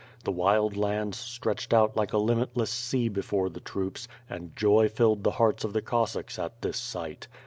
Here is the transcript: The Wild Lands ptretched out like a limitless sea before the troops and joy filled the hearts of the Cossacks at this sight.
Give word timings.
The 0.23 0.31
Wild 0.31 0.75
Lands 0.75 1.19
ptretched 1.39 1.73
out 1.75 1.95
like 1.95 2.11
a 2.11 2.17
limitless 2.17 2.71
sea 2.71 3.07
before 3.07 3.49
the 3.51 3.59
troops 3.59 4.07
and 4.27 4.55
joy 4.55 4.89
filled 4.89 5.23
the 5.23 5.29
hearts 5.37 5.63
of 5.63 5.73
the 5.73 5.81
Cossacks 5.83 6.39
at 6.39 6.63
this 6.63 6.77
sight. 6.77 7.27